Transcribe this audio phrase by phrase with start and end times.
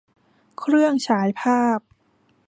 [0.59, 1.79] เครื่องฉายภาพ